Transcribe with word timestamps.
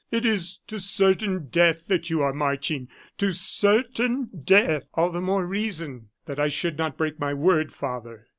it 0.09 0.25
is 0.25 0.57
to 0.65 0.79
certain 0.79 1.47
death 1.49 1.85
that 1.85 2.09
you 2.09 2.23
are 2.23 2.33
marching 2.33 2.87
to 3.19 3.31
certain 3.31 4.27
death." 4.43 4.87
"All 4.95 5.11
the 5.11 5.21
more 5.21 5.45
reason 5.45 6.09
that 6.25 6.39
I 6.39 6.47
should 6.47 6.75
not 6.75 6.97
break 6.97 7.19
my 7.19 7.35
word, 7.35 7.71
father." 7.71 8.25